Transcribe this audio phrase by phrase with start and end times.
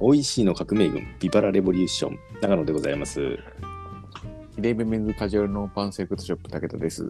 [0.00, 3.20] ー、美味しいの革命軍、ビバラレボリューション、長野でございます。
[3.20, 3.38] はい、
[4.56, 7.04] キレイベメンズカジュアルノーパンセレクトショップ武田です。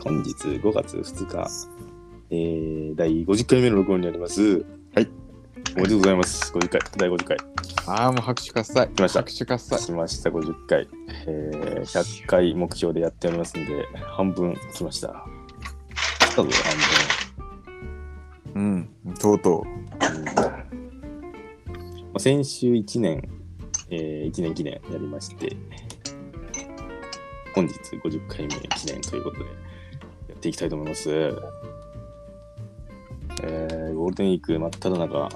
[0.00, 1.48] 本日5月2日、
[2.30, 4.64] えー、第50回目の録音になります。
[4.94, 5.08] はい。
[5.76, 6.52] おめでとうございます。
[6.52, 7.36] 50回、第50回。
[7.86, 8.88] ああ、もう拍手喝采。
[8.88, 9.78] 来ました拍手喝采。
[9.78, 10.88] 来ました、50回。
[11.26, 13.86] えー、100回目標でやっておりますんで、
[14.16, 15.24] 半分来ました。
[16.20, 16.48] 来たぞ、
[18.54, 18.88] うん、
[19.20, 19.64] とうと
[20.00, 20.22] 半分。
[20.22, 20.57] うんまあ、
[22.18, 23.22] 先週1年、
[23.90, 25.54] えー、1年記念やりまして、
[27.54, 29.50] 本日50回目記念ということで、や
[30.34, 31.08] っていきたいと思います。
[31.10, 35.28] えー、ゴールデンウィーク真っ只中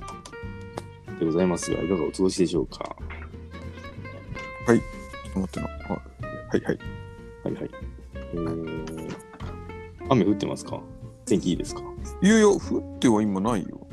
[1.20, 2.96] でございますが、いかがお過ごしでしょうか？
[4.69, 4.72] う。
[4.72, 4.80] ちょっ
[5.34, 5.69] と待ってな。
[5.88, 6.00] あは
[6.56, 6.78] いはい。
[7.44, 7.70] はいはい。
[8.14, 9.16] えー、
[10.08, 10.80] 雨降ってますか？
[11.27, 11.83] 天気いいですか？
[11.83, 11.84] あ、
[12.27, 12.56] いやいや、降
[12.97, 13.86] っては今ないよ。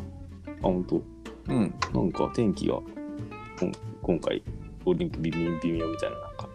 [0.63, 1.03] 本当？
[1.49, 1.73] うん。
[1.93, 4.43] なんか天気がこん今回、
[4.85, 6.49] ゴールデンウィーク微妙みたいななんか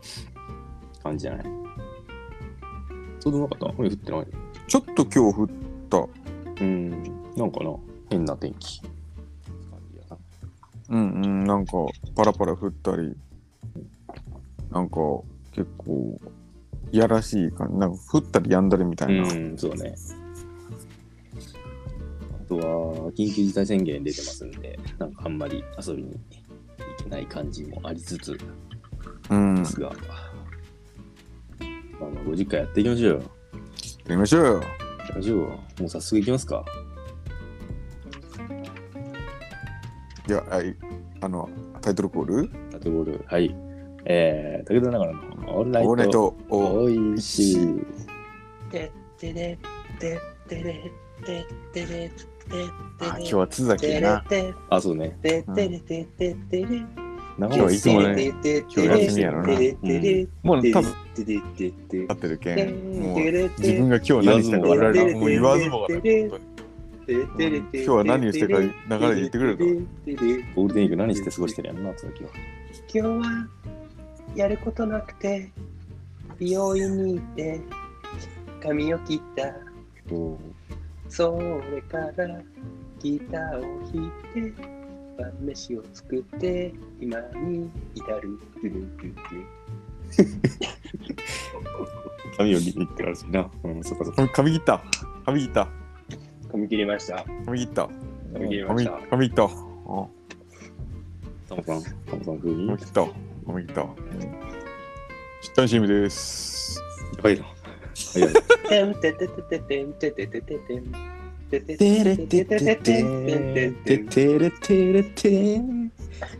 [1.02, 1.44] 感じじゃない？
[3.20, 4.26] そうでもなかった雨降ってない
[4.66, 5.48] ちょっと今日降っ
[5.90, 6.06] た。
[6.62, 6.90] うん、
[7.36, 7.74] なんかな
[8.10, 8.80] 変な天気。
[10.90, 11.72] うんうん、なんか
[12.14, 13.16] パラパラ降ったり、
[14.70, 14.96] なんか
[15.52, 16.20] 結構、
[16.92, 17.78] いやらしい感じ。
[17.78, 19.22] なんか降ったりやんだりみたいな。
[19.22, 19.94] うん、そうね。
[22.44, 22.62] あとは、
[23.12, 26.12] 緊急事態宣言出てますんで、なんかあんまり遊びに
[26.98, 28.38] 行けない感じもありつつ
[29.30, 29.54] うん。
[29.56, 29.94] やですが、ま
[32.00, 33.22] あ、まあ50回やっていきましょうよ。
[34.08, 34.60] りましょうよ。
[34.60, 34.60] や
[35.08, 35.46] りましょうよ。
[35.48, 36.64] もう早速いきますか。
[40.28, 40.76] いや、はい。
[41.22, 41.48] あの、
[41.80, 42.50] タイトルコール？
[42.70, 43.24] タトボール。
[43.26, 43.56] はい。
[44.04, 47.86] えー、武田長野のオールナイオーネトと、お、おいしい。
[48.70, 49.58] てってれ
[49.98, 50.18] てっ
[51.22, 52.22] てれてってれて
[53.00, 54.24] あ今日は津崎やな。
[54.70, 55.16] あ、そうね。
[55.22, 56.66] てってれてってってれ
[57.36, 59.48] 長野今日はいつもね今日休みやろな
[60.42, 61.72] もう多分てれてっ
[62.16, 63.00] てるけてん。
[63.00, 65.14] もうて自分が今日何したか分からない。
[65.14, 65.96] もう言わずもがな。
[65.96, 66.38] 今
[67.06, 72.30] 今日は何をしてか流れで言ってくれるとゴールデンウィーク何して過ごしてるやんな、つきは。
[72.94, 73.48] 今日は
[74.34, 75.50] やることなくて
[76.38, 77.60] 美容院に行って
[78.62, 79.54] 髪を切った
[80.14, 80.38] お
[81.16, 82.42] それから
[82.98, 83.60] ギターを
[83.92, 84.52] 弾いて
[85.16, 88.36] 晩飯を作って今に至る
[92.36, 93.48] 髪を切ってるらしいな。
[93.62, 94.28] うん、そっかそっか。
[94.30, 94.82] 髪切った。
[95.24, 95.68] 髪切った。
[96.50, 97.88] 髪切りました髪切った。
[98.32, 99.44] 髪切りま髪した髪切った。
[99.44, 99.48] あ
[101.48, 102.66] タモさん、タモさん風に？
[102.66, 103.06] 髪切った。
[103.46, 103.82] 髪切った。
[103.82, 106.82] ちったんチームです。
[107.16, 107.44] やばいな。
[107.44, 107.63] 早い。
[108.14, 110.92] てんてててててんてててててん
[111.50, 115.10] ててテレテてててテテててんてテテレテレテ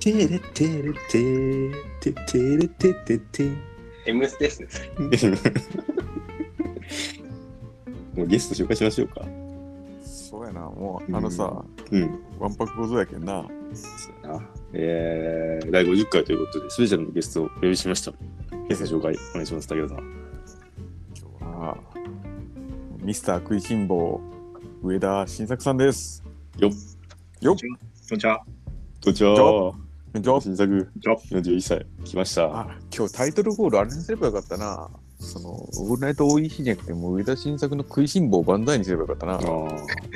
[0.01, 1.23] テレテレテ
[2.01, 3.51] テテレテテテ
[4.07, 4.69] M スですね
[8.17, 9.23] もうゲスト紹介しましょうか。
[10.05, 10.61] そうやな。
[10.62, 12.21] もう、あのさ、うん。
[12.39, 13.45] わんぱく小僧やけんな。
[13.75, 13.89] そ
[14.27, 14.49] うやな。
[14.73, 18.12] えー、第50回ということで、スペシャルのゲストをお呼びしました。
[18.69, 20.24] ゲスト紹介お願いします、武田さん。
[21.64, 21.78] 今日は、
[23.00, 24.20] ミスター食いしん坊、
[24.82, 26.22] 上田新作さんです。
[26.58, 26.72] よっ。
[27.41, 27.56] よっ。
[27.56, 27.64] こ
[28.12, 28.38] んにちは。
[29.02, 29.72] こんにちは。
[30.20, 32.44] じゃあ新作じゃあ41歳、来ました。
[32.54, 34.91] あ今日タイトルコールあれにすればよかったな。
[35.19, 39.32] その、オールナイト OEC じゃなくて、もう上田新作の食いしん坊万歳にすればよかったな。
[39.32, 39.41] ああ、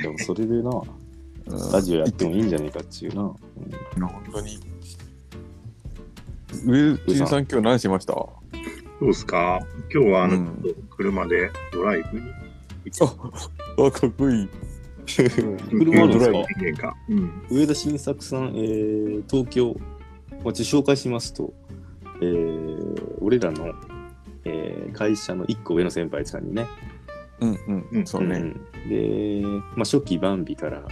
[0.03, 3.23] でもそれでな、うんラジオやってもいいんじゃないかっていうな。
[3.23, 4.59] うん本当に。
[6.63, 8.38] 上田新さん、今日何しました？
[8.99, 9.59] どうですか？
[9.93, 12.25] 今日はあの、うん車でドライブに
[13.01, 14.49] あ、あかっこいい。
[15.07, 16.43] 車あるんですか？
[16.59, 16.97] 人間か。
[17.07, 17.31] うん。
[17.49, 19.75] 上田新作さん、えー、東京、
[20.31, 21.53] まあ、紹介しますと、
[22.21, 23.73] えー、俺らの、
[24.45, 26.67] えー会社の1個上の先輩さんにね、
[27.39, 28.39] うんうん、うんそうね。
[28.39, 28.53] ん
[28.89, 30.83] で、まあ、初期バンビから、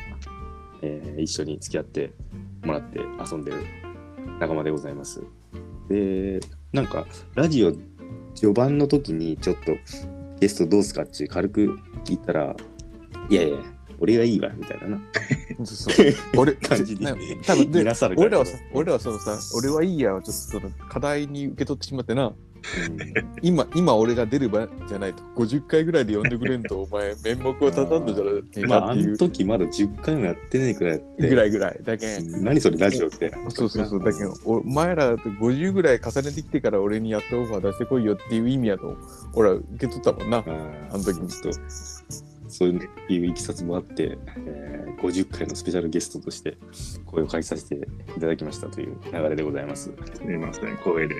[0.81, 2.13] えー一緒に付き合って
[2.63, 2.99] もらって
[3.29, 3.57] 遊んでる
[4.39, 5.21] 仲間でございます。
[5.89, 6.39] で、
[6.71, 7.05] なんか、
[7.35, 7.73] ラジオ
[8.37, 9.75] 序盤の時にちょっと
[10.39, 12.55] ゲストどうすかって軽く聞いたら、
[13.29, 13.57] いやいや、
[13.99, 15.01] 俺がいいわ、みたいなな。
[15.65, 16.15] そうそう。
[16.37, 17.03] 俺、 感じに。
[17.03, 17.13] ね
[17.45, 17.79] 多分で
[18.15, 22.35] 俺らはさ、俺らはそのさ、俺はいいやをちょっとその課題に受け取ってしまってな、うん
[23.41, 31.29] 今、今俺が出る場じゃないと、50回ぐらいで呼んでくれんと、 お前、面目を畳んだじゃねえまあ、あかっていうの時まだ10回もやってねえくらいやって。
[31.29, 31.79] ぐらいぐらい。
[31.83, 33.31] だけん、何それラジオって。
[33.49, 38.95] そうそうそう、だけど、お前らって50ぐらい重ねてきてから俺にやったオファー出してこいよっていう意味やと、
[39.33, 40.43] 俺は受け取ったもんな。
[40.91, 41.59] あの時ちょっと、
[42.49, 42.69] そう
[43.09, 46.57] いういきさつもあって、えー50回のスペシャルゲストとして
[47.05, 47.75] 声を返させて
[48.17, 49.91] いただきましたという流れでございます。
[50.13, 51.15] すみません、光栄で。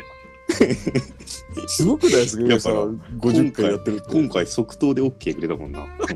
[1.68, 5.82] すごくないですかやっぱさ50回やってる今回即答で OK くれたもんな。
[5.82, 6.12] うんだから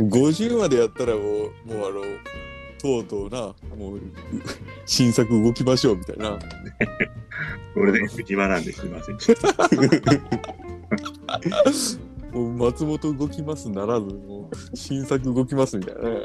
[0.00, 2.02] 50までやったらもうもうあの
[2.80, 4.00] とうとうなもう
[4.86, 6.38] 新作動きましょうみたいな
[7.74, 9.16] これで内場なんですみません。
[12.32, 16.16] もう松本動きますならずもう新作動きますみたいなね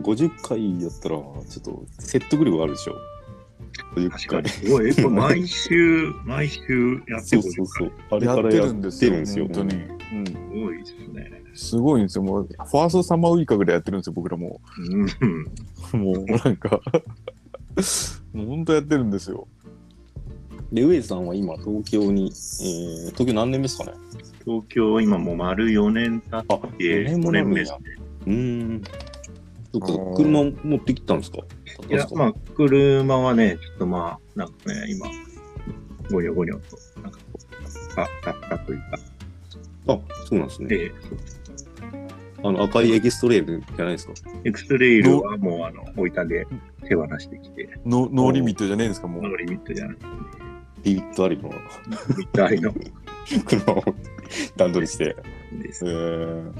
[0.00, 2.94] 50回やったらちょっと説得力あるでしょ。
[3.94, 4.48] 50回確かに。。
[4.48, 4.90] すごい。
[4.90, 7.92] えこれ毎週、 毎週やってそうるそうそう。
[8.10, 9.44] あれやってからやっるんですよてるんですよ。
[9.46, 11.42] 本当に、うんうん、すごいですね。
[11.54, 14.60] すごいんですよもうファーストサマーウイカぐらいやってるんですよ僕らも
[15.92, 16.00] うん。
[16.00, 16.80] もうなんか
[18.32, 19.46] もう本当やってるんですよ
[20.72, 23.92] で、上さんは今東京に、えー東京何年目ですかね？
[24.46, 26.46] 東京、今もう丸4年経あ、っ
[26.78, 27.78] て、4年も5なるんや年目ですね。
[28.26, 28.82] うーん。
[29.72, 31.38] そっか車持ってきたんですか？
[31.88, 35.06] いや、まあ、車はね、ちょっとまあ、なんかね、今、
[36.10, 37.38] ごにょごにょと、なんかこ
[37.96, 38.98] う、あ、買ったというか、
[39.88, 40.68] あ、そうなんですね。
[40.68, 40.92] で、
[42.44, 44.14] あの赤いエキストレールじゃないですか？
[44.44, 46.46] エクストレイルはもう、あの、置いたんで、
[46.88, 49.22] 手放してきて、ノノーリミットじゃねえんですかもう。
[49.22, 50.06] ノーリミットじゃなくて、
[50.82, 51.48] ビビッとありの。
[51.48, 52.74] ミッターの。
[53.46, 53.84] 車を
[54.56, 55.16] 段取りして。
[55.52, 55.84] です。
[55.86, 55.88] え。
[55.88, 56.52] ー、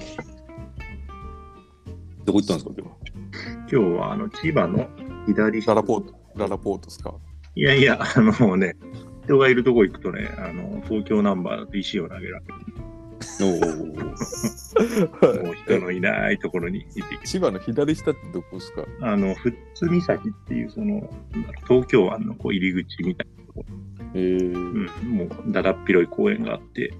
[2.24, 2.72] どこ行ったんですか？
[2.78, 2.90] 今
[3.60, 4.88] 今日は、あの、千葉の
[5.26, 7.14] 左ララポートララポートですか？
[7.54, 8.76] いやいや、あのね、
[9.24, 12.54] 人がいるとこ行くとね、あの、東京ナンバーだと石を投げられる。
[13.20, 13.44] 日。
[13.44, 15.44] おー。
[15.44, 18.84] もう人のいないところに行ってきて、千葉の左下ってどこですか？
[19.02, 21.08] あの、富津岬っていう、その、
[21.68, 23.64] 東京湾のこう入り口みたいなとこ。
[24.14, 24.54] えー。
[24.54, 26.92] うん、もうだだっ広い公園があって、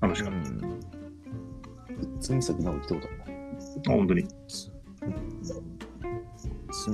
[0.00, 0.32] 楽しかっ
[2.20, 3.17] つみ先なんか来たことある？
[3.17, 3.17] た。
[3.86, 4.26] 本当に。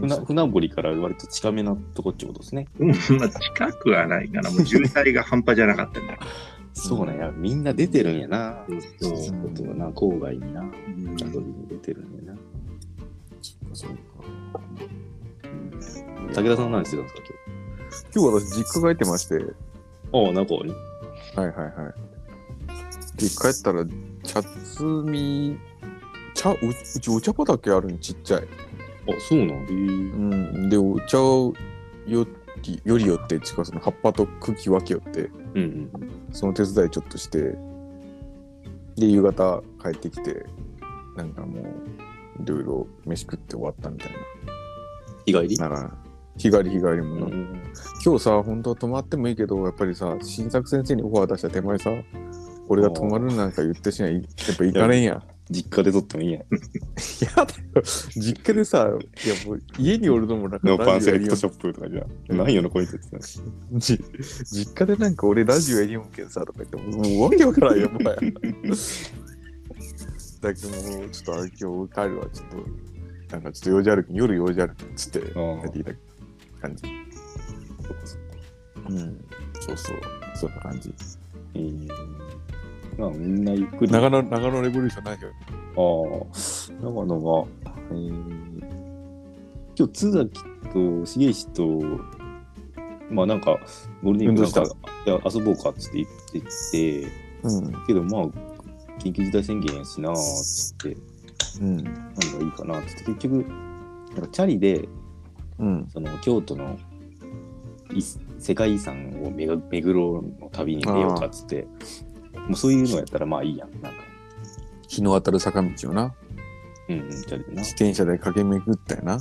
[0.08, 2.66] な船船堀から割と近めなとこってことですね。
[2.78, 2.94] うん、ま
[3.24, 4.50] あ、近くはないかな。
[4.50, 6.18] もう渋滞が半端じゃなかったんだ。
[6.72, 7.30] そうなんや。
[7.36, 8.64] みんな出てるんやな。
[9.00, 10.60] そうことはな、郊外にな。
[10.60, 10.70] うん
[11.16, 12.38] 遊びに出てるんやな。
[13.72, 13.96] そうか
[16.34, 17.20] 武田さん何してたんですか
[18.14, 18.46] 今日？
[18.46, 20.26] 私実家帰ってまして今日。
[20.26, 20.74] ああ、中に。
[21.36, 23.20] はいはいはい。
[23.20, 23.84] で、帰ったら、
[24.24, 25.58] 茶摘み、
[26.44, 28.42] 茶、ううちお茶畑あるんちっちゃい。
[28.42, 28.46] あ、
[29.18, 30.68] そうなんへうーん。
[30.68, 31.54] で、お茶を
[32.06, 32.26] よ
[32.62, 35.90] りよりよって、ちかその葉っぱと茎分けよって、うんうん。
[36.32, 37.56] その手伝いちょっとして、
[38.96, 40.44] で、夕方帰ってきて、
[41.16, 44.10] なんかもう、いろいろ飯食って終わったみたい
[45.24, 45.56] 日帰り？
[45.56, 45.68] な。
[45.70, 45.96] なんか、
[46.36, 47.62] 日帰り日帰りもな、うん
[48.04, 51.90] 今日さ、本当は泊まってもいいけど、やっぱりさ、新作先生にオファー出した手前さ、
[52.68, 54.22] 俺が泊まるなんか言ってしない、やっ
[54.56, 55.22] ぱ行かれんやん。
[55.50, 56.40] 実家で撮ってもいいやん。
[56.40, 56.46] や
[57.36, 57.82] だよ。
[58.16, 62.04] 実家でさ、いやもう家におるのもなんかノーパンセレクトショップとかじゃ。
[62.28, 63.18] うん何よのこいつって
[63.72, 63.98] じ
[64.44, 68.20] 実家でなんか俺ラジオやりよんけんさ、とか言って、もうわけわからんよ、もはや。
[70.40, 72.48] だけどもう、ちょっとあ今日帰るわ、ちょっ
[73.28, 75.96] と、なんかちょっと用事ある夜用事あるけん、つって、たの帰ってき
[76.60, 76.82] た感じ。
[78.88, 79.24] うん。
[79.60, 80.00] そうそう、
[80.34, 80.94] そんな感じ。
[81.54, 81.88] えー
[82.98, 83.92] まあ、みんなゆっくり。
[83.92, 85.28] 長野、長野レボリューションないよ。
[85.76, 85.80] あ
[86.28, 87.48] あ、長野が、
[87.90, 88.64] えー、
[89.76, 90.40] 今日、津崎
[90.72, 91.80] と重石と、
[93.10, 93.58] まあなんか、
[94.02, 97.08] ゴールデンウィークなんいや遊ぼうかっつって言ってて、
[97.42, 97.86] うん。
[97.86, 98.26] けどまあ、
[98.98, 100.96] 緊急事態宣言やしなーっつって、
[101.60, 101.76] うん。
[101.76, 103.46] 何がいいかなっつって、結局、
[104.14, 104.88] なんかチャリで、
[105.58, 105.88] うん。
[105.92, 106.78] その京都の
[107.92, 108.02] い
[108.38, 111.66] 世界遺産をめが巡ろうの旅に出ようかっつって、
[112.46, 113.70] もうそういうのやったらまあいいやん。
[113.80, 114.04] なんか、
[114.88, 116.14] 日の当たる坂道をな、
[116.88, 117.70] うんうん、チャリでな自。
[117.70, 119.18] 転車で駆け巡ったよな。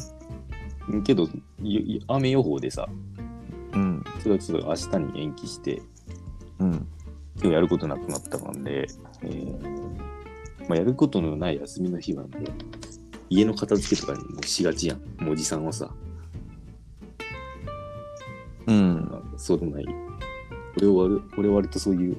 [1.04, 1.28] けど、
[1.62, 2.88] いい雨予報でさ、
[3.74, 4.04] うん。
[4.20, 5.82] それはちょっと明日に延期して、
[6.60, 6.88] うん。
[7.38, 8.88] 今日やることなくなったもんで、
[9.24, 10.04] えー
[10.68, 12.32] まあ、やることのない休みの日はもう、
[13.30, 15.00] 家の片付けとかにもうしがちやん。
[15.24, 15.90] もうおじさんはさ、
[18.68, 19.24] うん。
[19.38, 19.86] そうでもない。
[20.78, 22.18] 俺は割俺は割とそういう、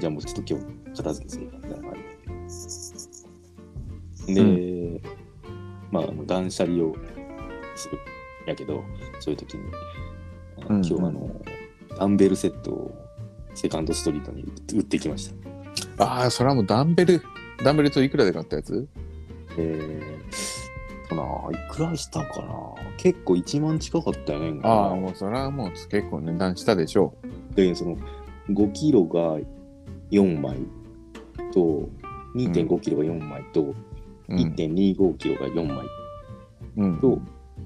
[0.00, 1.94] じゃあもうちょっと今日片付けするかみたいな感
[4.26, 4.34] じで。
[4.34, 5.00] で、
[5.90, 6.94] まあ、もう断捨離を
[7.74, 7.98] する
[8.46, 8.84] やけど、
[9.20, 9.62] そういう時に、
[10.62, 11.40] あうんうん今日あの、
[11.98, 12.94] ダンベルセットを
[13.54, 15.32] セカンドストリートに売ってきまし
[15.96, 16.04] た。
[16.04, 17.22] ああ、それはもうダンベル。
[17.64, 18.86] ダンベルといくらで買ったやつ？
[19.56, 22.54] えー、かな、いくらしたかな？
[22.98, 24.60] 結構1万近かったよね。
[24.62, 27.14] ああ、もうそれはもう結構値段したでしょ
[27.54, 27.96] で、その
[28.50, 29.38] 5キロが
[30.10, 30.56] 4枚
[31.52, 31.88] と、
[32.34, 33.74] 2.5キロが4枚と、うん
[34.28, 35.86] 1.25キロが4枚
[36.76, 37.18] うんと、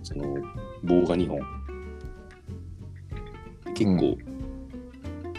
[0.03, 0.37] その
[0.85, 1.41] 棒が2本。
[3.75, 4.17] 結構、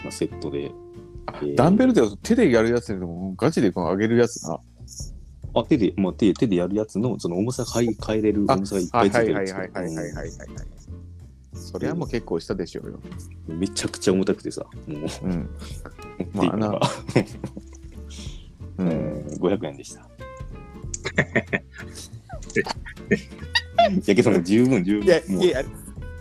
[0.02, 0.64] まあ、セットで。
[0.64, 4.60] えーダンベルって手でやるやつでもガチでこの上げるやつな。
[5.54, 11.03] あ手で、まあ、手手でやるやつのその重さ変え変えれるあ重さがいっぱはいいついてるんですけど。
[11.54, 13.00] それはもう結構したでしょうよ。
[13.48, 15.50] うんめちゃくちゃ重たくてさ、もう、うん。
[16.34, 16.80] 持っていくのが、
[18.78, 18.88] うん。
[18.90, 20.00] えー500円でした。
[23.90, 25.04] いやけど十分十分。
[25.04, 25.62] いや、いや、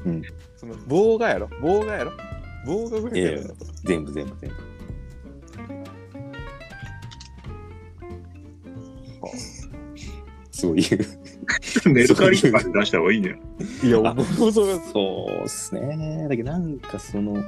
[0.05, 0.21] うん
[0.57, 2.11] その棒がやろ棒がやろ
[2.65, 4.55] 棒が500いやいやろ全部全部全部。
[10.51, 11.05] そういう。
[11.89, 13.37] メルカリとかで出した方がいいんだよ。
[13.83, 16.27] いや、あ僕もそうやそうっすね。
[16.29, 17.43] だけどなんかその、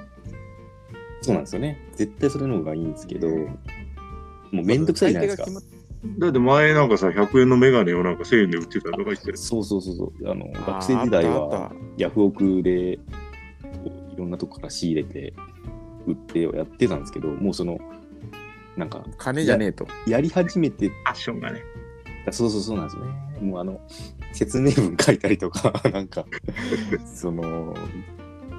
[1.22, 1.80] そうなんですよね。
[1.96, 5.62] 絶対それの方がいいんですけど、もうめんどくさいじゃないですか
[6.20, 9.38] だって前なんかさ、100円のメガネをなんか1000円で売ってたとかしてる。
[9.38, 10.32] そうそうそうそう。
[10.32, 13.00] あの、学生時代はヤフオクでい
[14.18, 15.34] ろんなとこから仕入れて
[16.08, 17.80] 売ってはやってたんですけど、もうその、
[18.78, 19.88] なんか、金じゃねえと。
[20.06, 21.62] やり始めて、ファッションがね。
[22.32, 23.12] そうそうそうなんですよね。
[23.42, 23.80] もうあの、
[24.34, 26.26] 説明文書いたりとか、 なんか、
[27.06, 27.74] その、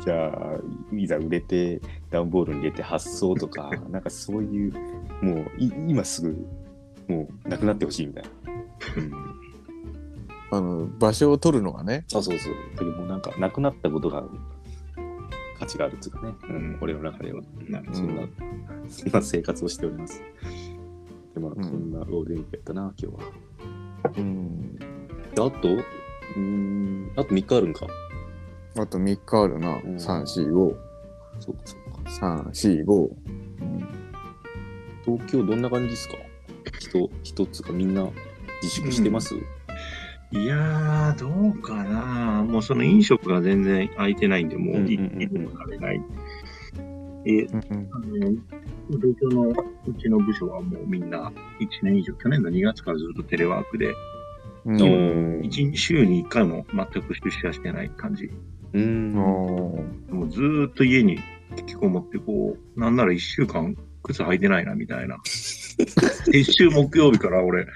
[0.05, 0.61] じゃあ、
[0.93, 1.81] いざ売れて、
[2.11, 4.73] 段ボールに入れて発送とか、 なんかそういう、
[5.21, 6.47] もうい今すぐ、
[7.09, 8.31] もうなくなってほしいみたいな。
[8.97, 9.13] うん
[10.49, 12.05] あの、場所を取るのがね。
[12.07, 12.55] そうそうそう。
[12.77, 14.25] だけどもうなんか、なくなったことが
[15.59, 17.43] 価値があるっていうかね、うん、俺の中では。
[17.69, 18.23] なそんな、
[18.89, 20.23] そんな生活をしております。
[21.35, 23.33] でも、うんそんなゴールデンウィークやったな、今日は。
[24.17, 24.77] うん。
[24.79, 24.83] で
[25.37, 27.87] あと、うーん、あと3日あるんか。
[28.79, 29.81] あと3日あるな。
[29.85, 30.75] うん3、4、5。
[31.41, 32.11] そうか、そうか。
[32.11, 33.11] 3、4、5。
[35.05, 36.17] 東京どんな感じですか？
[36.81, 38.09] 人、一つかみんな
[38.63, 39.35] 自粛してます、
[40.33, 42.43] いやー、どうかな。
[42.45, 46.01] もうその飲食が全然空いてないんで、もううんうんうん一気に食べない。
[47.25, 48.07] え、うんあの、
[48.89, 49.55] 東京のう
[49.95, 53.93] ちの部署はもうみんな1年以上、去年の2月からずっとテレワークで、
[54.65, 54.81] うん。
[54.81, 55.45] うん。
[55.45, 58.31] 一週に1回も全く出社してない感じ。
[58.73, 59.13] うーん。
[59.13, 61.19] もうずーっと家に
[61.59, 65.19] 引きこもって、こう、なんなら1週間靴履いてないなみたいな。
[66.33, 67.67] 一週木曜日から俺、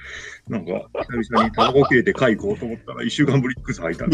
[0.48, 4.06] なんか久々にタバコ切れて買い行こうと思ったら1週間ぶりに靴履いた。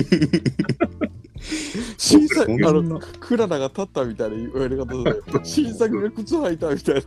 [1.99, 7.03] 新作、あの、クララが立ったみたいな言われ方で、 新作が靴履いたみたいな。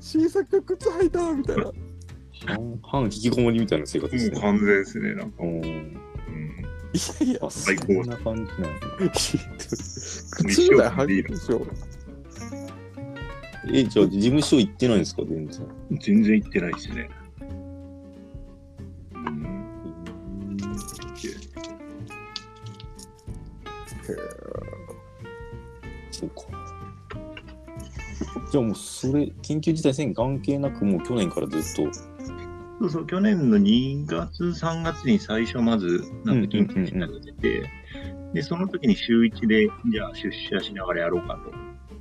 [0.00, 1.72] 新作が靴履いたみたいな。
[2.46, 4.32] 半半引きこもりみたいな生活ですね。
[4.32, 5.44] もう完全ですね、なんか。
[5.44, 10.48] いやいや、最高んな感じなんですね。
[10.48, 11.66] 靴だよ、履くでしょ。
[13.70, 15.66] え、じゃあ事務所行ってないんですか全然。
[16.00, 17.10] 全然行ってないですね。
[26.10, 26.42] そうか。
[28.50, 31.92] じゃあもうそれ、緊急事態宣言関係なく、もう去年からずっと。
[32.80, 37.70] そうそう、去年の2月、3月に最初まず、なんか緊急事態が出て、
[38.32, 41.50] で、その時に週1で、じゃあ出社しながらやろうかと。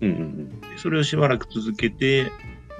[0.01, 2.31] うんうんでそれをしばらく続けて、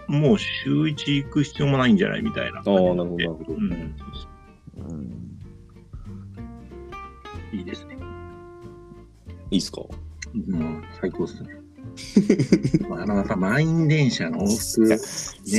[0.08, 2.78] もう週1行く必要もないんじゃないみたいなうん。
[2.78, 3.54] ああ、感なるほど、なるほど。
[3.54, 5.40] うん、
[7.52, 7.97] いいですね。
[9.52, 9.82] いいっすか？
[10.36, 11.50] うん、最高ですね。
[12.90, 14.88] まあ、あの、やっぱ満員電車の往復、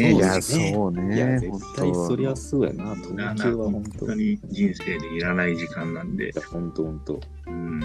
[0.01, 1.39] ね、いや、そういや、ね。
[1.41, 2.95] 絶対そりゃそうやな。
[2.95, 4.07] 東京は本本当。
[4.07, 7.21] 当に人生でいらない時間なんでい、や、本当本当。
[7.49, 7.83] うん、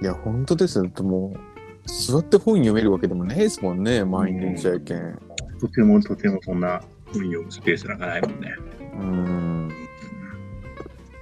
[0.00, 0.88] いや、本当ですよ。
[1.02, 5.18] もう、座って本読めるわけでもないですもんね、満員電車やけん。
[5.60, 6.80] とてもとてもそんな
[7.12, 8.54] 本読むスペースなんかないもんね。
[9.00, 9.68] うん。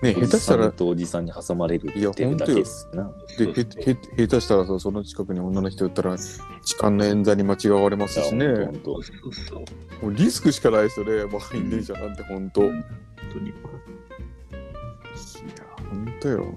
[0.05, 3.11] ね、下手したら、おじさんに挟まれるっていうだけですな。
[3.39, 8.47] で、へ、へ、下手したらさ、その近くに女の人いたら、痴漢の冤罪に間違われますしね。
[10.03, 12.65] もうリスクしかないですよね、満員電車なんて、本当。
[12.65, 12.85] いや、本
[13.33, 13.53] 当に。
[15.89, 16.55] 本当よ。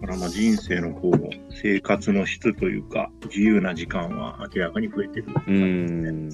[0.00, 1.28] だからまあ人生のこう、
[1.62, 5.26] 生活の質というか、自由な時間は明らかに増えてる。
[5.34, 6.30] 当うーん。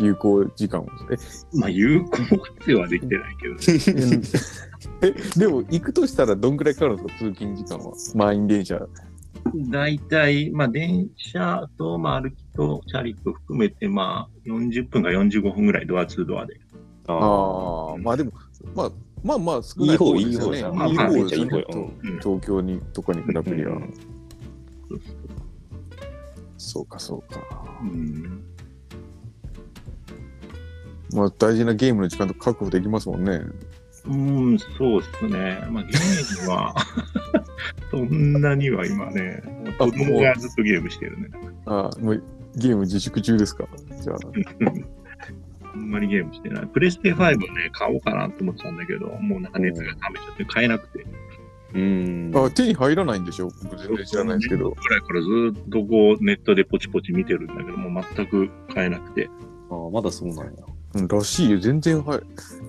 [0.00, 0.86] 有効時間を。
[1.54, 2.10] まあ、有効
[2.56, 4.22] 活用はできてないけど、ね、
[5.02, 7.92] え、え、でも、行くとしたらどんくらいかかるんですか、通勤時間は。
[8.14, 8.80] 満員電車。
[9.70, 16.60] 大体、まあ、電車と、まあ、歩きとチャリと含めて、まあ、40分か45分ぐらい、ドア2ドアで。
[17.06, 18.32] あああ、まあでも、
[18.74, 18.90] まあ、
[19.22, 20.58] まあまあ少ない方ですよね。
[20.58, 23.68] いい方いい方いい方ですよねいい方いい方うん東京にとかに比べりゃ。
[23.68, 23.94] うん
[26.56, 27.40] そうか、そうか。
[27.82, 28.42] うん
[31.14, 33.40] まあ大事なゲームの時間とか確保できますもんね。
[34.06, 35.66] うん、そうですね。
[35.70, 36.74] まあ、ゲームは、
[37.90, 39.42] そんなには今ね、
[39.78, 41.28] あ子供がずっとゲームしてるね。
[41.66, 42.22] あもう
[42.56, 43.66] ゲーム自粛中ですか？
[44.02, 44.16] じゃあ。
[45.72, 46.66] あんまりゲームしてない。
[46.66, 51.06] プレステ5ね、買おうかなと思ってたんだけど、もうなんか熱が冷めちゃって買えなくて。
[51.74, 52.32] うん。
[52.34, 53.50] あ手に入らないんでしょ？
[53.62, 54.70] 僕全然知らないですけど。
[54.70, 55.28] ぐらいからず
[55.60, 59.28] っとこうネットでポチポチ見てるんだけど、もう全く買えなくて。
[59.70, 60.52] ああ、まだそうなんや。
[60.94, 61.58] うん、らしいよ。
[61.58, 62.20] 全然はい。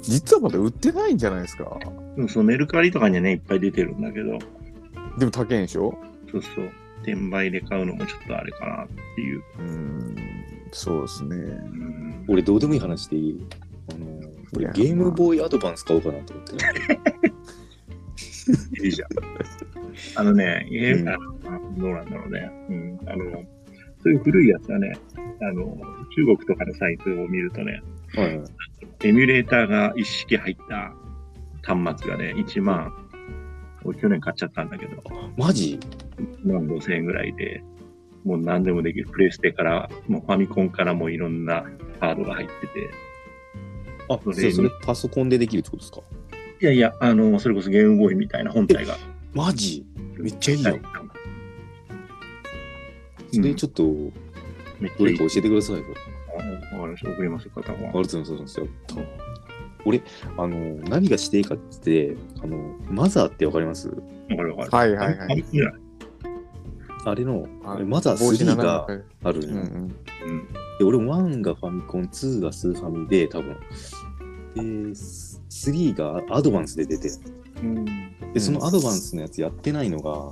[0.01, 1.79] 実はまだ売ってないんじゃないですか？
[2.17, 4.37] うんそのメルカリとかにはね、いっぱい出てるんだけど、
[5.17, 5.97] でも高いんでしょ？
[6.31, 6.71] そうそう、
[7.03, 9.43] 転売で買うのもちょっとあれかなっていう。
[9.59, 10.15] うん、
[10.71, 11.35] そうですね。
[11.35, 13.45] うん俺、どうでもいい話でいい？
[13.91, 14.07] あの、
[14.55, 17.33] 俺ゲームボーイアドバンス買おうかなと思ってる。
[18.83, 19.09] いいじゃん。
[20.15, 21.17] あのね、ゲーうんム、あ
[21.49, 22.51] のどうなんだろうね。
[22.69, 22.99] うん。
[23.07, 23.43] あの、
[24.03, 24.93] そういう古いやつはね、
[25.41, 25.77] あの、
[26.15, 27.81] 中国とかのサイトを見るとね、
[28.15, 28.37] はい。
[28.37, 28.47] はい。
[29.03, 30.93] エミュレーターが一式入った
[31.63, 32.93] 端末がね、1万、
[33.83, 35.03] 俺去年買っちゃったんだけど、
[35.37, 35.79] マジ
[36.17, 37.63] ？1万5千円ぐらいで、
[38.23, 39.07] もう何でもできる。
[39.07, 41.65] プレイステから、もうファミコンからもいろんな
[41.99, 42.91] カードが入ってて、
[44.09, 46.01] あ、それそれパソコンでできるってことですか？
[46.61, 48.95] いやいや、あの、それこそゲームボーイみたいな本体が。
[49.33, 49.83] マジ？
[50.19, 50.81] めっちゃいいやん。
[53.33, 53.83] それちょっと、
[54.99, 55.77] どれか教えてください
[56.91, 57.09] わかりました。
[57.11, 57.77] 送ります、片方。
[57.77, 58.61] ありがとうございます。
[59.83, 60.01] 俺、
[60.37, 62.57] あの、何がしていいかって、あの、
[62.89, 63.89] マザーってわかります？
[63.89, 63.95] わ
[64.37, 64.95] かるわかる。
[64.95, 65.45] はいはいはい
[67.03, 68.87] あれの、はいマザー帽子3がが。
[69.23, 69.57] あるんうん。
[69.57, 70.47] うん。
[70.77, 73.55] で、俺、1がファミコン、2がスーファミで、多分。
[74.53, 77.09] で、3がアドバンスで出て、
[77.63, 77.85] うん。
[78.33, 80.31] で、そのアドバンスのやつやってないのが、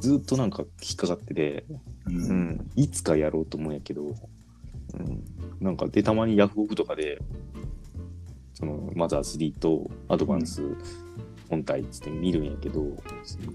[0.00, 1.64] ずっとなんか引っかかってて、
[2.08, 2.10] う。
[2.10, 2.70] うんん。
[2.74, 4.02] いつかやろうと思うんやけど、
[4.94, 5.24] うん
[5.60, 7.20] なんかで、たまにヤフオクとかで、
[8.54, 10.62] そのマザー3とアドバンス
[11.50, 12.84] 本体っつって見るんやけど、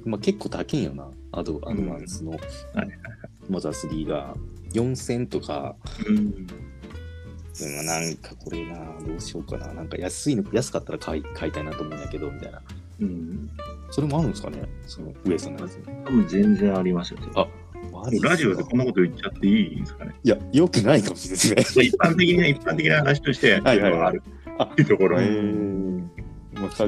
[0.05, 2.39] まあ、結構高いんよな、アドアドバンスのはい
[2.77, 2.89] はい
[3.49, 4.35] マザー3が
[4.73, 5.75] 4000とか、
[6.07, 6.17] うん。
[6.17, 6.47] うん
[7.85, 12.61] なんかこれな、どうしようかな、なんか安いの、安かったら買い買いたいなと思うんやけど、みたいな。
[13.01, 13.49] うん。
[13.91, 15.85] それもあるんですかね、その上さんのやつに。
[16.03, 17.19] 多分全然ありますよ。
[17.35, 17.47] あ
[18.21, 20.13] ラジオでこんなこと言っちゃっていいんですかね？
[20.23, 21.85] いや、よくないかもしれないですね。
[21.85, 24.23] 一般的な、一般的な話として、はいはいはいある。
[24.59, 25.21] あっていうところ。
[25.21, 26.03] えー
[26.55, 26.87] まあ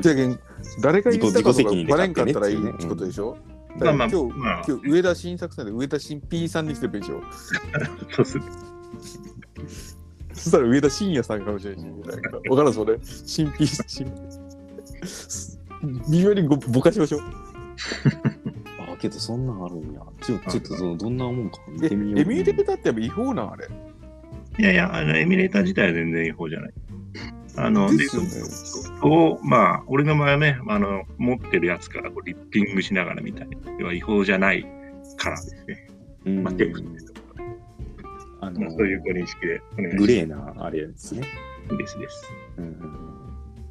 [0.81, 3.35] 誰が言ったかとか自己責任でバレんかったらいいってことでしょ、
[3.79, 7.21] まあまあ今日、まあ今日上田新作さんで上田新 P さんにしてるでしょ？
[8.11, 8.43] そうする。
[10.33, 12.97] そしたら上田晋也さんかもしれないし、なんかわからんそれ。
[13.03, 14.05] 新 P 新
[16.09, 17.21] 微妙にごぼかしましょう。
[18.95, 20.01] あ、けどそんなんあるんや。
[20.21, 22.25] ちょちょっとそのどんなもんか見え、エてみよう。
[22.25, 23.67] ミューレーターってやっぱ違法なんあれ？
[24.57, 26.73] いやいや、あの、エミュレーター自体は全然違法じゃない。
[27.57, 28.09] あの、でね。
[29.01, 33.91] を、まあ、俺の場合はね、あの、持ってるやつからこうリッピングしながらみたいな。
[33.93, 34.65] 違法じゃない
[35.17, 35.87] からですね。
[36.25, 36.83] うんまあ、テープっ
[38.41, 39.97] あろまあ、のそういうご認識でお願いします。
[39.97, 41.21] グレーなあれですね。
[41.77, 42.31] ですです。
[42.57, 42.79] うん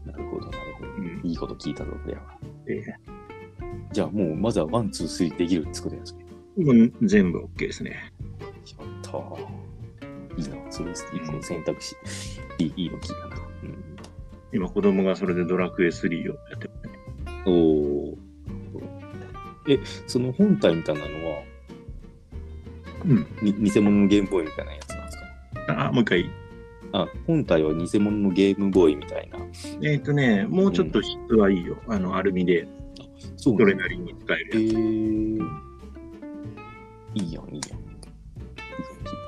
[0.06, 0.90] なるほど、なるほど。
[0.98, 1.20] うん。
[1.22, 2.20] いいこと聞いたぞ、これは。
[2.66, 2.94] で、
[3.94, 6.26] じゃあもう、まずは one、two、three できるってことですね。
[6.58, 8.12] もう全部 OK ですね。
[8.40, 9.38] やったー。
[10.36, 11.94] いいな、それ一個選択肢。
[12.58, 13.36] いいいいの聞いたな。
[14.52, 16.98] 今、子供がそれでドラクエ3をやってますね。
[17.46, 18.16] うん、おー
[19.68, 19.78] え、
[20.08, 21.42] その本体みたいなのは、
[23.04, 23.26] うん。
[23.42, 25.18] に偽物のゲームボーイみたいなやつなんです
[25.68, 25.86] か？
[25.86, 26.30] あ、もう一回。
[26.92, 29.38] あ、本体は偽物のゲームボーイみたいな。
[29.88, 31.76] えっ、とね、もうちょっと質はいいよ。
[31.86, 32.66] あの、アルミで、
[33.44, 34.74] それなりに使ええるやつ。
[34.74, 35.48] ー、
[37.14, 37.78] いいやん、いいやん。
[37.78, 38.08] いいこと
[39.04, 39.18] 聞い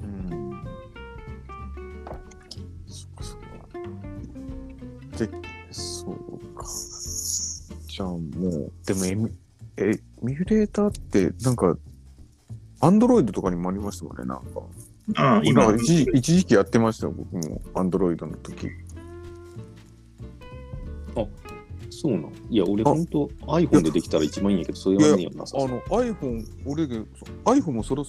[0.00, 0.64] うん。
[2.88, 3.46] そっかそっか。
[5.16, 5.30] で、
[5.70, 6.14] そう
[6.56, 6.66] か。
[7.86, 9.30] じゃあもう、でもエミ、
[9.76, 11.78] え、エミュレーターって、なんか、
[12.80, 14.60] アンドロイドとかにもありましたもんね、なんか。
[15.14, 17.62] ああ、今一時一時期やってましたよ、僕も。
[17.74, 18.70] アンドロイドの時。
[21.14, 21.49] た
[21.90, 22.32] そうなん？
[22.48, 27.00] いや、俺あほんと iPhone でできたら一番いいんやけど、それはねえよなさあの、iPhone、俺で、
[27.44, 28.04] iPhone もその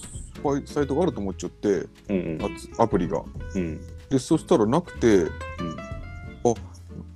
[0.66, 2.38] サイトがあると思っちゃって、うんうん。
[2.78, 3.22] アアプリが。
[3.54, 3.80] うん。
[4.08, 5.26] で、そしたらなくて、
[6.44, 6.54] あ、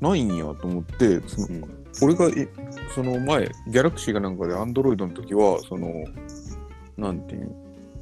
[0.00, 1.86] ないんやと思って、そのうん。
[2.02, 2.48] 俺がえ
[2.94, 6.04] その前、ギャラクシーがなんかで Android の時は、その、
[6.96, 7.54] なんていう、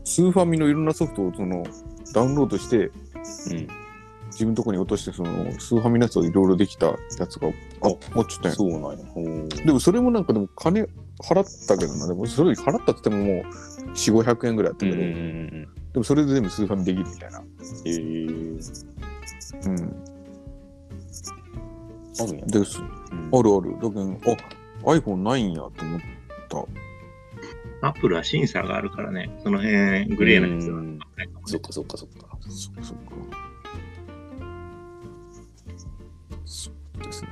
[0.04, 1.64] スーファミのいろんなソフトをその
[2.12, 2.90] ダウンロードして、
[3.50, 3.68] うん。
[4.26, 7.52] 自分のとこに落として、そのスーファミのやつをいろいろできたやつが、
[7.84, 9.64] あ、持っちゃったんやそうなんや。
[9.64, 10.88] でもそれもなんかでも金
[11.22, 13.44] 払ったけどな、でもそれ払ったって言ってももう
[13.92, 15.20] 4、500円ぐらいやったけど、うんうんうんう
[15.60, 17.40] んでもそれで全部スーファミできるみたいな。
[17.86, 18.60] えー、
[19.64, 20.04] うん。
[22.20, 22.46] あるんや。
[22.46, 22.80] です。
[22.80, 22.82] う
[23.14, 23.74] んあるある。
[23.74, 24.20] だけど、
[24.84, 26.00] あ、iPhone ないんやと思っ
[26.48, 27.86] た。
[27.86, 32.38] アップルは審査があるからね、その辺グレーなやつはうんないかもねそっかそっかそっか。
[32.48, 33.12] そっかそっか。
[36.44, 36.70] そ
[37.00, 37.28] うですね。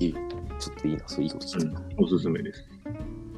[0.00, 0.12] いい。
[0.58, 1.80] ちょっといいな、そういいこと聞いた。
[1.98, 2.68] おすすめです。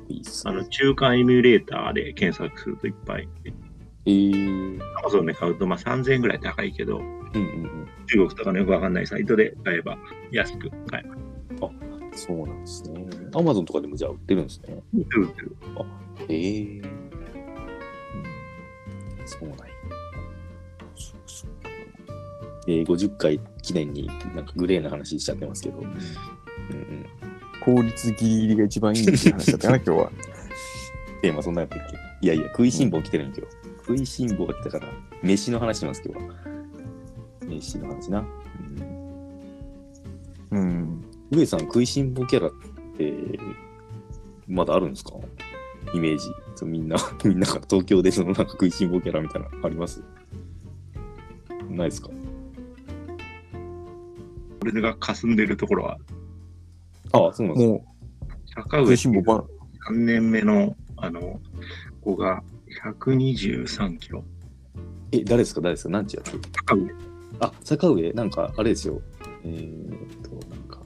[0.08, 0.64] いいっすねあの、。
[0.64, 3.28] 中間エミュレーターで検索するといっぱい。
[4.06, 9.98] えー、Amazon で買うとまあ3000円ぐらい高いけど、うんうん中国とかのよくわかんないサイトで買えば
[10.32, 12.30] 安く買えます。
[12.30, 12.38] うん。
[12.38, 13.06] そうなんですね。
[13.34, 14.82] アマゾンとかでもじゃあ売ってるんですね。
[14.94, 15.56] 売ってる売ってる。
[16.30, 16.82] えー。
[19.26, 19.67] そうなん
[22.68, 25.78] えー、50回記念になんかグレーな話しちゃってますけど。
[25.78, 27.06] うんうん。
[27.64, 30.12] 効率ギリギリが一番いいっていう話だったかな、今日は。
[31.22, 32.26] テーマそんなんやったっけ？
[32.26, 33.42] いやいや、食いしん坊来てるん今日。
[33.86, 34.88] 食いしん坊が来たから、
[35.22, 36.34] 飯の話します、今日は。
[37.46, 38.24] 飯の話な。
[40.52, 41.04] うんうん。
[41.30, 42.52] 上さん、食いしん坊キャラっ
[42.96, 43.38] て、
[44.46, 45.14] まだあるんですか？
[45.94, 46.24] イメージ。
[46.54, 50.02] そうみんな、 みんなが東京でそのなんか食いしん坊キャラみたいなのあります？
[51.70, 52.10] ないですか？
[54.72, 55.98] 俺が霞んでるところは、
[57.12, 57.72] ああ、そうなんですか。
[57.72, 57.84] も
[58.54, 59.44] 坂上しん坊ば、
[59.90, 61.40] 3年目の、あの、
[62.02, 62.42] 子が
[62.84, 64.24] 123キロ。
[65.12, 65.60] え、誰ですか？
[65.60, 65.90] 誰ですか？
[65.90, 66.90] なんちゅうやつ坂上。
[67.40, 68.12] あ、坂上？
[68.12, 69.00] なんか、あれですよ。
[69.44, 70.82] えーっと、なんか、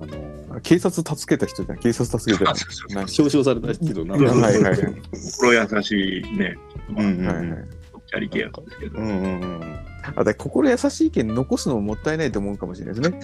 [0.00, 1.78] あのー、警察助けた人じゃん。
[1.78, 4.94] 警察助けたあそうそうな表彰されたけど、なんか、うんはいはいはい。
[5.14, 6.58] 心優しいね、
[6.90, 7.64] まあ、うんうんうんはいはい。
[8.10, 9.78] チャリ系やったんですけどう、んうんうん。
[10.16, 13.20] あ、だ心優しいけん残すのももったいないと思うかもしれないですね。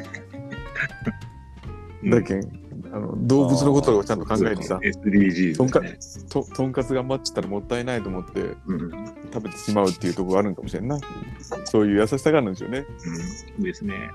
[2.03, 2.41] うんだけん、
[2.93, 6.27] あの動物のことをちゃんと考えてさ、SDGs とんかですね。
[6.29, 8.91] ととんかつ頑張っちゃったらもったいないと思ってうん、
[9.33, 10.99] 食べてしまうっていうところがあるんかもしれんな。
[11.65, 12.85] そういう優しさがあるんですよね。
[13.57, 14.11] うん、ですね。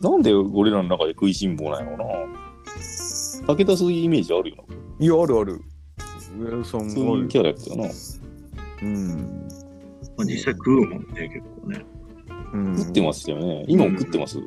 [0.00, 2.04] なんで俺らの中で食いしん坊なんやろな。
[3.46, 4.74] 武田そういうイメージあるよな。
[5.04, 5.60] いや、あるある。
[6.38, 7.38] 上田さんもあるそういうキ。
[7.40, 7.90] ャラやったよな。
[8.82, 9.48] うん。
[10.16, 11.84] まあ、実際食うもんね、結構ね。
[12.52, 13.64] うん食ってますよね。
[13.66, 14.38] 今も食ってます？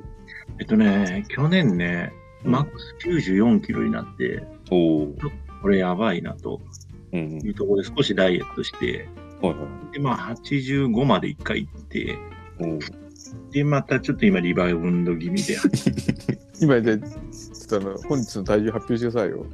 [0.59, 5.15] えっとね、去年ね、マックス94キロになって、おお。
[5.61, 6.61] これやばいなと
[7.11, 7.45] うんうん。
[7.45, 9.07] いうところで少しダイエットして、
[9.41, 9.93] はいはい。
[9.93, 12.17] で、まあ85まで一回行って、
[13.51, 15.57] で、またちょっと今リバウンド気味で、
[16.61, 19.45] 今で、ちょっとあの、本日の体重発表してくださいよ。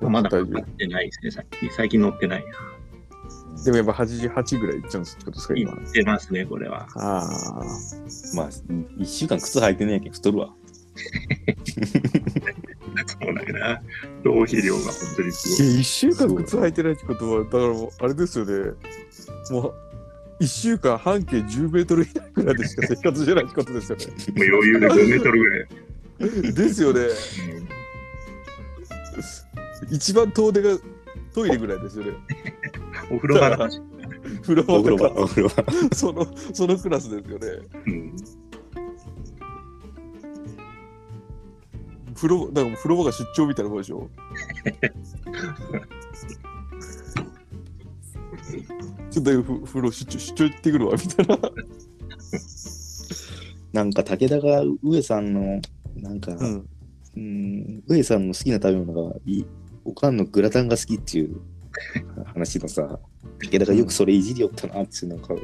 [0.00, 1.70] まだ体重乗ってないですね、最近。
[1.70, 2.44] 最近乗ってない。
[3.64, 5.72] でもやっぱ88ぐらいいっちゃうんですってことですか、今。
[5.72, 6.86] 行ってますね、これは。
[6.94, 7.64] ああ。
[8.34, 8.48] まあ、
[8.98, 10.50] 一週間靴履いてねえけん太るわ。
[13.06, 13.82] そうだけどな。
[14.22, 15.80] 浪費量が本当にすいや、ごい。
[15.80, 18.72] 1週間靴履いてないってことは、だからもう、あれですよね。
[19.50, 19.74] もう、
[20.40, 24.06] 1週間半径10メートル以内ぐらいでしか生活してないってことですよね。
[24.06, 25.68] もう余裕で5メートルぐらい。
[26.54, 27.00] ですよね。
[27.00, 27.80] うん
[29.90, 30.78] 一番遠出が
[31.34, 32.12] トイレぐらいですよね。
[33.10, 33.80] お風呂場の話。
[34.42, 35.64] 風呂お風呂場、場とか、お風呂場。
[35.94, 37.46] その、 そのクラスですよね。
[37.86, 38.16] うん
[42.14, 44.10] 風呂、だからもう風呂場が出張みたいなもんでしょ？
[49.10, 51.38] ちょっとふ風呂出張出張行ってくるわみたいな。
[53.72, 55.60] なんか武田が上さんの、
[55.96, 56.68] なんか、うん。
[57.16, 59.46] うん、上さんの好きな食べ物がいい、
[59.86, 61.40] おかんのグラタンが好きっていう
[62.34, 62.98] 話のさ、
[63.38, 65.34] 武田がよくそれいじりよったなっていう、なんか、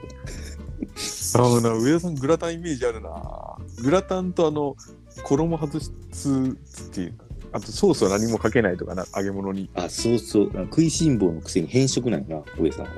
[1.35, 3.57] あのな、上田さんグラタンイメージあるな。
[3.83, 4.77] グラタンとあの、
[5.22, 7.18] 衣外すっていう、
[7.53, 9.70] あとソースは何もかけないとかな、揚げ物に。
[9.75, 12.90] あ、そうそう、食いしん坊のくせに変色なんやな、上さんは。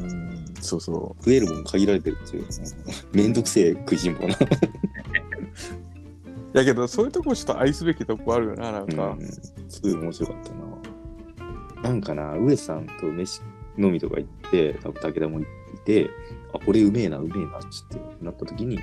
[0.00, 2.46] うん、そうそ食えるもん限られてるっていう。
[3.12, 4.34] めんどくせえ食いしん坊な。
[4.34, 4.38] う。
[6.58, 9.16] やけど、そういうとこちょっと愛すべきとこあるよな、なんか。
[9.18, 9.28] うん、
[9.68, 10.58] すごい面白かったな。
[11.88, 13.40] なんかな、上さんと飯
[13.78, 15.44] 飲みとか行って、多分武田もい
[15.84, 16.10] て、
[16.52, 18.78] あ、これうめえな、うめえな、っつってなった時に、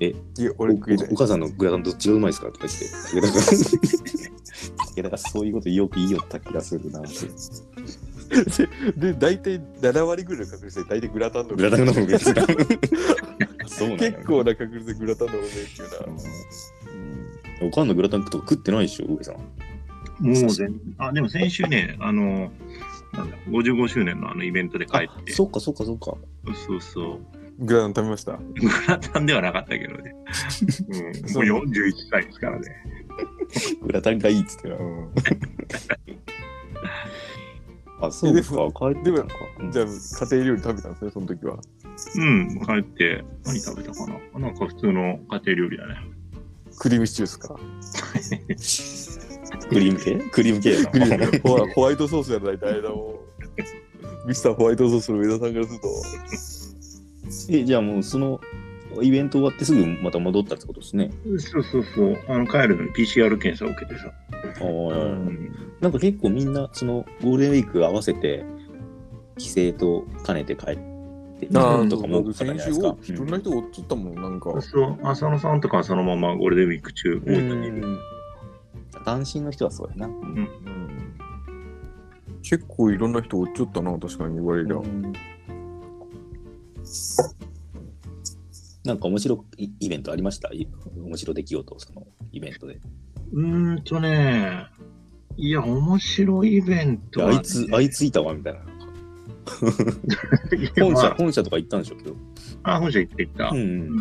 [0.00, 1.16] いや、俺お食いたいお。
[1.16, 3.40] 母さんのグラタンどっちがうまいですかとか言って、武田が、
[4.96, 7.02] 武田がそういうことよく言いよった気がするな。
[8.96, 12.18] で、大体7割ぐらいの確率で大体グラタンのグラタンの方が
[13.66, 15.98] そうなんや結構な確率でグラタンの方がいいっていうな。
[16.06, 16.18] うん
[17.60, 19.36] おかんのグラタンとか食ってないでしょ、上さん。
[20.20, 22.50] もう全あ、でも先週ね、あの、
[23.12, 26.16] なんだ、55周年のあのイベントで帰あっ、て、そっかそっかそっか。
[26.66, 27.20] そうそう。
[27.64, 28.36] グラタン食べました？
[28.36, 28.42] グ
[28.86, 30.14] ラタンではなかったけどね。
[30.88, 32.66] うん、そうもう41歳ですからね。
[33.82, 34.76] グラタンがいいっつってな。
[38.00, 38.40] あ、そうか。
[38.92, 39.34] 帰ってたのか。
[39.60, 39.90] うんじゃあ、家
[40.36, 41.58] 庭料理食べたんですね、その時は。
[42.16, 45.94] うん、帰って、何食べたかななんか普通の家庭料理だね。
[46.78, 47.56] クリームシチューですか
[49.68, 50.14] クリーム系？
[50.32, 50.84] クリーム系。
[50.86, 53.20] クリームホワホワイトソースや大体間を。
[54.26, 55.88] ミスターホワイトソースの上田さんからすると。
[57.52, 58.40] え、じゃあもうその
[59.02, 61.10] イベント終わってすぐまた戻ったってことですね。
[61.38, 62.18] そうそうそう。
[62.28, 64.12] あの、帰るのに PCR 検査を受けてさ。
[64.60, 65.48] あうあ、ん
[65.80, 68.44] なんか結構みんなそのゴールデンウィーク合わせて
[69.36, 70.78] 帰省と兼ねて帰っ
[71.40, 72.96] てきたああ、とかも多かったんじゃないですか。
[73.04, 74.60] いろんな人がおっちゃったもん、なんか。
[74.60, 77.86] そう、浅野さんとかはそのままゴールデンウィーク中、う大分にいる。
[77.86, 77.98] ん。
[79.04, 80.06] 単身の人はそうやな。
[80.06, 80.48] うんうん
[82.40, 84.76] 結構いろんな人おっちゃったな、確かに言われりゃ。
[88.84, 90.48] なんか面白いイベントありました？
[90.48, 92.80] い面白い出来事、そのイベントで。
[93.32, 94.66] うーんとね、
[95.36, 98.60] いや、面白いイベントはね、あいつ、あいついたわ、みたいな。
[100.80, 102.16] 本社、まあ本社とか行ったんでしょうけど。
[102.62, 103.48] あ、本社行ってきた。
[103.50, 103.96] ううんん。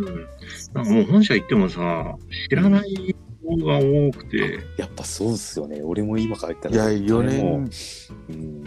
[0.74, 2.16] なんかもう本社行ってもさ、
[2.50, 3.16] 知らない
[3.56, 5.82] 人が多くて、やっぱそうっすよね。
[5.82, 6.92] 俺も今帰ったら。
[6.92, 8.34] いや、4も年、う。
[8.34, 8.64] うん。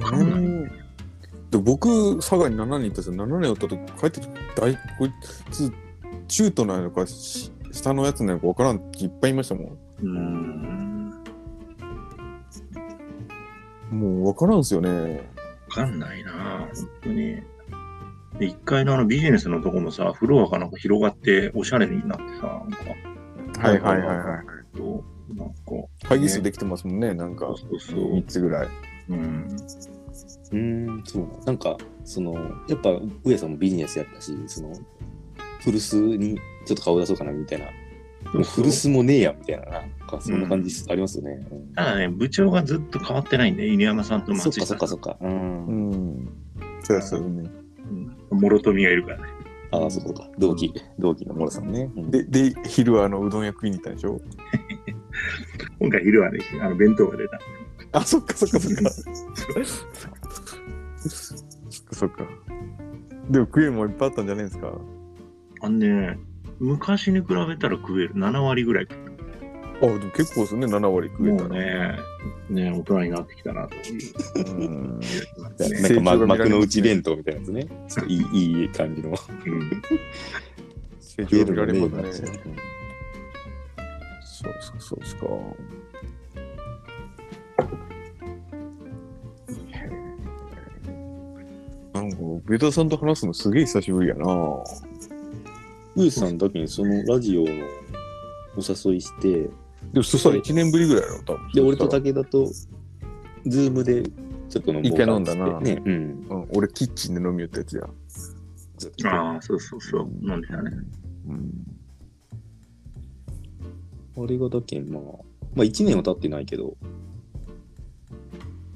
[0.00, 0.72] 4年。
[1.50, 3.14] で僕、佐賀に7年行ったんですよ。
[3.14, 5.12] 7年おったと帰ってきて、大こい
[5.50, 5.70] つ、
[6.28, 9.66] 中途なのか、し下のやつなのか分からんっていっぱいいましたもん。
[9.66, 11.10] うーん、
[13.90, 15.30] もう分からんすよね。
[15.68, 17.16] わかんないな、本当に。
[18.38, 22.78] で、1階のあのビジネスのとこもさ、フロアがなんか広がって、おしゃれになってさ、なんか、
[23.58, 24.76] はいはいはいはい。
[24.76, 25.54] そうなんか、
[26.08, 28.26] 会議室できてますもんね、なんかそうそうそう3。
[28.26, 28.68] つぐらい。
[29.10, 29.56] うん。
[30.52, 32.34] うん、そうなんなんか、その、
[32.68, 32.90] やっぱ、
[33.24, 34.72] 上さんもビジネスやったし、その、
[35.64, 37.66] 古巣にちょっと顔出そうかな、みたいな。
[38.34, 41.46] もう古巣もねえや、みたいな、なんか、そんな感じありますよね。
[41.50, 44.66] うんただね、部長がずっと変わってないんで、犬山さんとそっか松井さん。
[44.66, 45.16] そっかそっか。
[45.20, 45.66] うん。
[45.66, 46.28] うん。
[46.82, 47.50] そうですよね。
[48.30, 48.40] うん。
[48.40, 49.24] 諸富がいるからね。
[49.72, 50.30] ああ、そっかそっか。
[50.38, 51.90] 同期、同期のモロさんね。
[51.96, 54.20] うんで、で、昼はあの、うどん屋食いに行ったんでしょ？
[55.80, 57.38] 今回昼はね、あの弁当が出た。
[57.92, 58.90] あ、そっかそっかそっか。
[58.90, 59.04] そっ
[61.84, 62.26] か そっか。
[63.30, 64.72] でも食えるもんいっぱいあったんじゃないですか？
[65.62, 66.18] あのね、
[66.58, 68.14] 昔に比べたら食える。
[68.14, 68.94] 7割ぐらい食
[69.82, 71.34] えあ、でも結構ですね、7割食る。
[71.34, 71.48] えたら。
[71.48, 71.98] もうね、
[72.50, 74.14] ね、大人になってきたなという。
[74.46, 75.00] うん。
[75.38, 77.66] なん成長か、ま、幕の内弁当みたいなやつね。
[78.06, 79.10] いい、いい感じの。
[79.10, 79.82] うん
[81.00, 82.30] 成長が見られますね。
[82.46, 82.72] うん
[84.42, 85.26] そうですか、そうですか。
[91.92, 92.16] なんか、
[92.48, 94.24] ベタさんと話すのすげえ久しぶりやな。
[95.94, 97.50] ウエさんだけにそのラジオの
[98.56, 99.48] お誘いして、
[99.92, 101.52] でも、そしたら1年ぶりぐらいやろ、多分。
[101.52, 102.46] で、俺と武田と、
[103.46, 104.02] ズームで
[104.48, 105.82] ちょっと飲もう一回飲んだなね。
[105.84, 106.26] うん。
[106.28, 107.88] うん、俺、キッチンで飲みよったやつや。
[109.04, 110.08] ああ、そうそうそう。
[110.22, 110.70] 飲んでたね。
[111.28, 111.66] うん。
[114.24, 115.02] あれがだけまあ、
[115.54, 116.76] まあ1年は経ってないけど、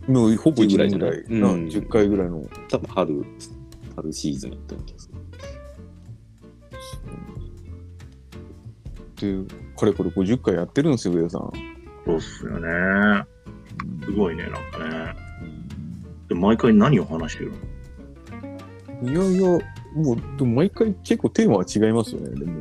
[0.08, 2.44] もうほぼ1年ぐらい、なうん10回ぐらいの。
[2.68, 3.24] 多分春、
[3.96, 5.05] 春シーズンやったような気がす
[9.26, 9.46] る。
[9.46, 11.52] で、かれこれ50回やってるんですよ、上田さん。
[12.04, 13.24] そうっすよね。
[14.04, 14.58] すごいね、なんか
[14.88, 15.16] ね。
[16.28, 17.52] で毎回何を話してる
[19.02, 19.12] の？
[19.12, 19.48] いやいや、
[19.94, 22.52] もう、でも毎回結構テーマは違いますよね、でも。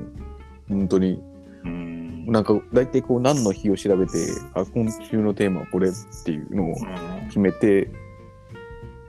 [0.68, 1.22] 本当に。
[1.64, 2.26] うーん。
[2.28, 4.12] なんか、大体こう、何の日を調べて、
[4.54, 5.92] あ、今週のテーマはこれっ
[6.26, 7.90] ていうのをうん決めて、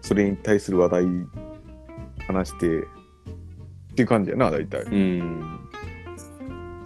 [0.02, 1.06] それに対する話題
[2.28, 4.82] 話して、っていう感じやな、大体。
[4.82, 5.65] うん。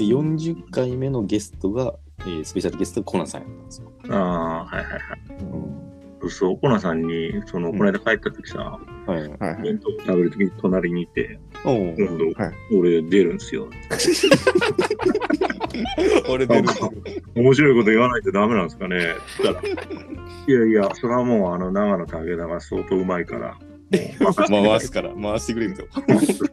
[0.00, 3.92] で、40回目のゲストが、えースペシャルゲストコナさんやったんですよ。
[4.08, 5.02] ああ、はいはいはい。
[5.40, 5.80] うん
[6.28, 9.20] そうコナさんに、その、この間帰った時さ、はい。
[9.20, 9.62] はいはい。
[9.62, 12.04] 弁当食べる時に隣にいて、今度、
[12.42, 13.70] はい俺出るんすよ。
[16.28, 16.68] 俺出る
[17.34, 19.14] 面白いこと言わないとダメなんですかね
[20.46, 23.56] いやいや、それはもう、あの、長野武田が相当うまいから、
[24.48, 25.82] 回すから、回してくれると。
[25.92, 26.48] そうそうそう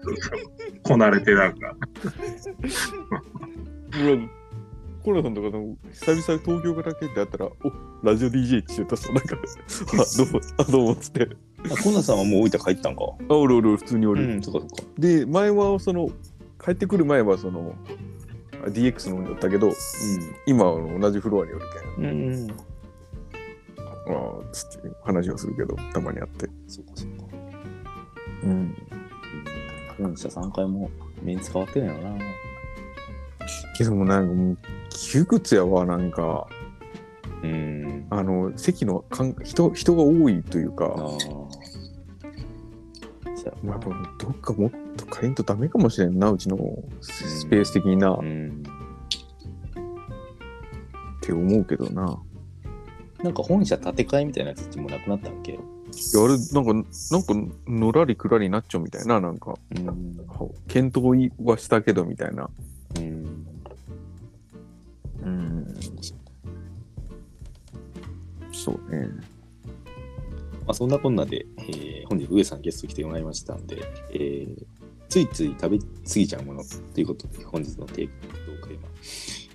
[0.84, 1.76] こなれてなんか、
[5.04, 7.54] コロナさんとかでも久々に東京から帰ってあったら、お
[8.04, 11.30] ラジオ DJ って言ったら、なんか、あ、どうも、あ、どうもっつって、
[11.66, 13.04] あコナさんはもう大分帰ったんか？
[13.30, 14.24] あ、おるおる、普通におる。
[14.24, 14.94] うん、そっかそっか。
[14.98, 16.10] で、前は、その、
[16.64, 17.76] 帰ってくる前は、その、
[18.66, 19.72] あ DX の方におったけど、
[20.48, 21.62] 今はあの同じフロアにおる
[21.96, 22.34] けん、うん。
[22.34, 22.52] うん。
[24.10, 26.50] ああ、つって話をするけど、たまにあって。
[26.68, 27.27] そっかそっか。
[28.44, 28.76] うん。
[29.98, 30.90] 本社3回も
[31.22, 32.18] メンツ変わってないよな。
[33.78, 34.58] けどもなんかもう、
[34.90, 36.48] 窮屈やわ、なんか、
[37.44, 38.08] うん。
[38.10, 40.98] あの、席のかん人、人が多いというあか、あ。
[43.64, 43.80] まあ、
[44.20, 46.58] どっかもっと変えんとダメかもしれんな、うちの
[47.02, 48.64] スペース的にな、っうん。
[51.22, 52.20] て思うけどな。
[53.24, 55.58] なんか本社建て替えみたいなやつってもうなくなったんけ？
[56.16, 60.18] あれ、なんか、なんか、のらりくらりになっちゃうみたいな、なんか、うん。
[60.68, 62.50] 検討はしたけどみたいな。
[62.98, 63.48] うん。
[65.24, 65.78] うん。
[68.52, 69.08] そうね。
[70.66, 73.78] まあ、そんなこんなで、えー本日上さんゲスト来てもらいましたんで、
[74.14, 74.66] えー
[75.10, 78.14] ついつい食べ過ぎちゃうものということで、本日のテーマ、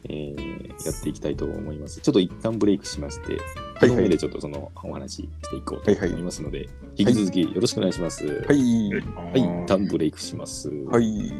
[0.09, 2.01] えーやっていきたいと思います。
[2.01, 8.27] ちょっと一旦ブレイクしまして、はいその上でちょっとそのお話ししていこうとはいはい思いますので、引き続きよろしくお願いします。
[8.27, 8.47] はい。
[8.47, 10.69] はい、一旦ブレイクします。
[10.69, 11.33] はい。